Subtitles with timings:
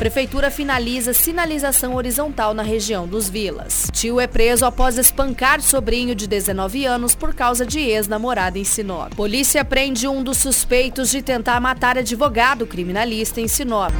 [0.00, 3.86] Prefeitura finaliza sinalização horizontal na região dos Vilas.
[3.92, 9.14] Tio é preso após espancar sobrinho de 19 anos por causa de ex-namorada em Sinop.
[9.14, 13.92] Polícia prende um dos suspeitos de tentar matar advogado criminalista em Sinop.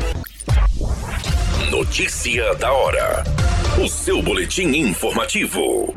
[1.70, 3.22] Notícia da hora.
[3.78, 5.94] O seu boletim informativo.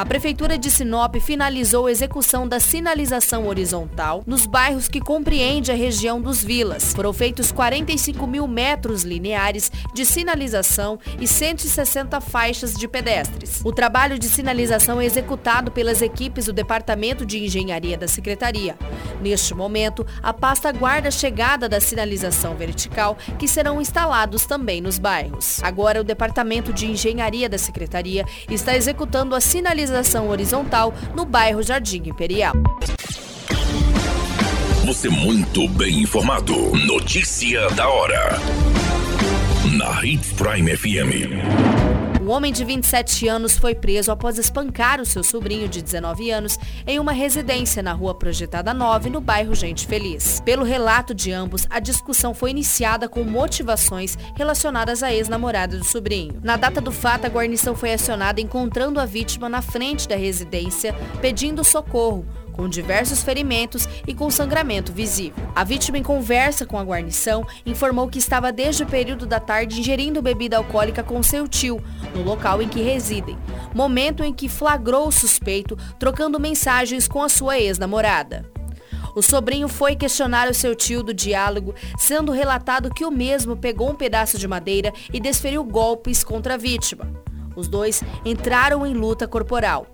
[0.00, 5.74] A Prefeitura de Sinop finalizou a execução da sinalização horizontal nos bairros que compreende a
[5.74, 6.94] região dos Vilas.
[6.94, 13.60] Foram feitos 45 mil metros lineares de sinalização e 160 faixas de pedestres.
[13.62, 18.78] O trabalho de sinalização é executado pelas equipes do Departamento de Engenharia da Secretaria.
[19.20, 24.98] Neste momento, a pasta aguarda a chegada da sinalização vertical, que serão instalados também nos
[24.98, 25.62] bairros.
[25.62, 31.62] Agora, o Departamento de Engenharia da Secretaria está executando a sinalização sinalização horizontal no bairro
[31.62, 32.54] Jardim Imperial.
[34.86, 36.54] Você muito bem informado.
[36.86, 38.38] Notícia da hora.
[39.76, 42.09] Na Hits Prime FM.
[42.20, 46.58] Um homem de 27 anos foi preso após espancar o seu sobrinho de 19 anos
[46.86, 50.38] em uma residência na rua Projetada 9, no bairro Gente Feliz.
[50.44, 56.38] Pelo relato de ambos, a discussão foi iniciada com motivações relacionadas à ex-namorada do sobrinho.
[56.44, 60.94] Na data do fato, a guarnição foi acionada encontrando a vítima na frente da residência,
[61.22, 62.26] pedindo socorro
[62.60, 65.42] com diversos ferimentos e com sangramento visível.
[65.56, 69.80] A vítima, em conversa com a guarnição, informou que estava desde o período da tarde
[69.80, 71.82] ingerindo bebida alcoólica com seu tio,
[72.14, 73.38] no local em que residem,
[73.74, 78.44] momento em que flagrou o suspeito trocando mensagens com a sua ex-namorada.
[79.16, 83.88] O sobrinho foi questionar o seu tio do diálogo, sendo relatado que o mesmo pegou
[83.90, 87.10] um pedaço de madeira e desferiu golpes contra a vítima.
[87.56, 89.86] Os dois entraram em luta corporal.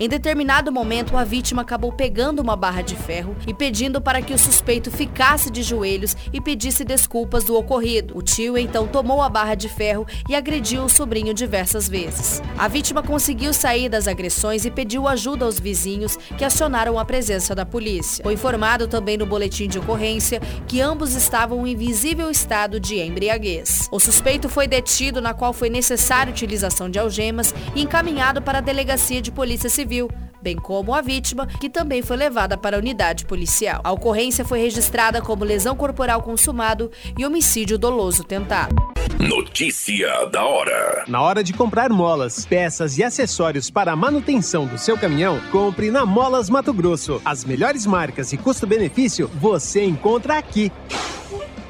[0.00, 4.34] Em determinado momento, a vítima acabou pegando uma barra de ferro e pedindo para que
[4.34, 8.18] o suspeito ficasse de joelhos e pedisse desculpas do ocorrido.
[8.18, 12.42] O tio então tomou a barra de ferro e agrediu o sobrinho diversas vezes.
[12.58, 17.54] A vítima conseguiu sair das agressões e pediu ajuda aos vizinhos que acionaram a presença
[17.54, 18.24] da polícia.
[18.24, 23.88] Foi informado também no boletim de ocorrência que ambos estavam em visível estado de embriaguez.
[23.92, 28.60] O suspeito foi detido, na qual foi necessária utilização de algemas e encaminhado para a
[28.60, 30.08] delegacia de polícia civil Civil,
[30.40, 33.82] bem como a vítima, que também foi levada para a unidade policial.
[33.84, 38.74] A ocorrência foi registrada como lesão corporal consumado e homicídio doloso tentado.
[39.20, 41.04] Notícia da hora.
[41.06, 45.90] Na hora de comprar molas, peças e acessórios para a manutenção do seu caminhão, compre
[45.90, 47.20] na Molas Mato Grosso.
[47.22, 50.72] As melhores marcas e custo-benefício você encontra aqui.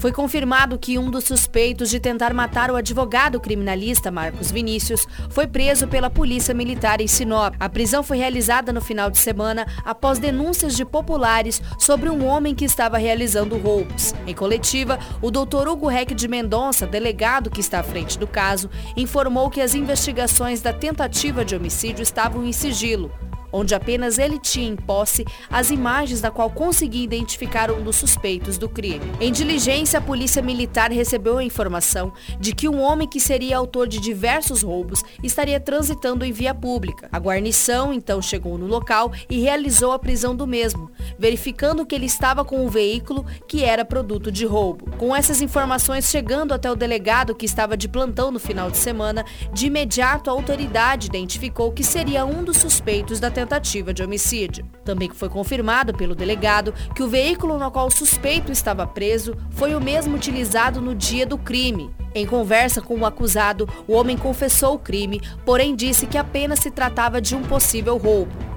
[0.00, 5.46] Foi confirmado que um dos suspeitos de tentar matar o advogado criminalista Marcos Vinícius foi
[5.46, 7.54] preso pela Polícia Militar em Sinop.
[7.60, 12.54] A prisão foi realizada no final de semana após denúncias de populares sobre um homem
[12.54, 14.14] que estava realizando roubos.
[14.26, 18.70] Em coletiva, o doutor Hugo Reck de Mendonça, delegado que está à frente do caso,
[18.96, 23.12] informou que as investigações da tentativa de homicídio estavam em sigilo
[23.52, 28.58] onde apenas ele tinha em posse as imagens da qual conseguia identificar um dos suspeitos
[28.58, 29.12] do crime.
[29.20, 33.88] Em diligência, a polícia militar recebeu a informação de que um homem que seria autor
[33.88, 37.08] de diversos roubos estaria transitando em via pública.
[37.12, 42.06] A guarnição então chegou no local e realizou a prisão do mesmo, verificando que ele
[42.06, 44.90] estava com um veículo que era produto de roubo.
[44.96, 49.24] Com essas informações chegando até o delegado que estava de plantão no final de semana,
[49.52, 54.66] de imediato a autoridade identificou que seria um dos suspeitos da tentativa de homicídio.
[54.84, 59.74] Também foi confirmado pelo delegado que o veículo no qual o suspeito estava preso foi
[59.74, 61.90] o mesmo utilizado no dia do crime.
[62.14, 66.70] Em conversa com o acusado, o homem confessou o crime, porém disse que apenas se
[66.70, 68.49] tratava de um possível roubo.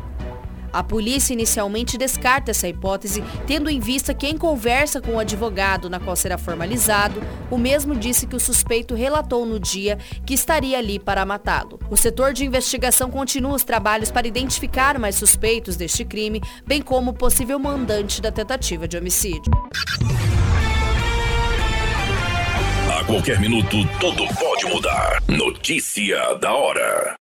[0.73, 5.87] A polícia inicialmente descarta essa hipótese, tendo em vista que em conversa com o advogado
[5.87, 7.21] na qual será formalizado,
[7.51, 11.79] o mesmo disse que o suspeito relatou no dia que estaria ali para matá-lo.
[11.91, 17.11] O setor de investigação continua os trabalhos para identificar mais suspeitos deste crime, bem como
[17.11, 19.51] o possível mandante da tentativa de homicídio.
[22.99, 25.21] A qualquer minuto, tudo pode mudar.
[25.27, 27.22] Notícia da hora.